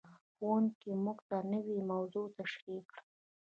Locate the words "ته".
1.29-1.37